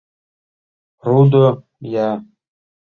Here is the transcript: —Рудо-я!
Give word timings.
—Рудо-я! 1.07 2.09